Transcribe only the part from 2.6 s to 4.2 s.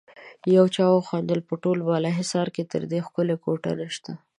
تر دې ښکلی کوټه نشته.